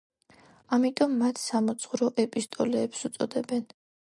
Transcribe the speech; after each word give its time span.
ამიტომ, 0.77 1.13
მათ 1.19 1.41
„სამოძღვრო 1.41 2.09
ეპისტოლეებს“ 2.25 3.07
უწოდებენ. 3.11 3.65